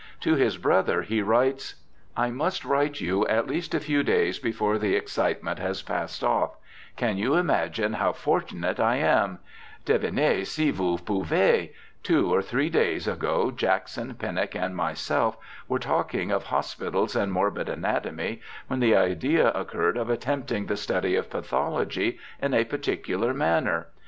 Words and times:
To 0.21 0.33
his 0.33 0.57
brother 0.57 1.03
he 1.03 1.21
writes:' 1.21 1.75
I 2.17 2.31
must 2.31 2.65
write 2.65 3.01
you 3.01 3.27
at 3.27 3.45
least 3.45 3.75
a 3.75 3.79
few 3.79 4.01
days 4.01 4.39
before 4.39 4.79
the 4.79 4.95
excitement 4.95 5.59
has 5.59 5.83
passed 5.83 6.23
off: 6.23 6.55
can 6.95 7.19
you 7.19 7.35
imagine 7.35 7.93
how 7.93 8.11
for 8.11 8.41
tunate 8.41 8.79
I 8.79 8.95
am— 8.95 9.37
devinez 9.85 10.47
si 10.47 10.71
voiis 10.71 11.03
poiivez— 11.03 11.69
two 12.11 12.33
or 12.33 12.41
three 12.41 12.67
days 12.67 13.07
ago, 13.07 13.51
Jackson, 13.51 14.15
Pennock, 14.15 14.55
and 14.55 14.75
myself 14.75 15.37
were 15.67 15.77
talking 15.77 16.31
of 16.31 16.45
hos 16.45 16.73
pitals 16.73 17.15
and 17.15 17.31
morbid 17.31 17.69
anatomy, 17.69 18.41
when 18.65 18.79
the 18.79 18.95
idea 18.95 19.49
occurred 19.51 19.97
of 19.97 20.09
attempting 20.09 20.65
the 20.65 20.77
study 20.77 21.15
of 21.15 21.29
pathology 21.29 22.17
in 22.41 22.55
a 22.55 22.63
particular 22.63 23.35
manner. 23.35 23.85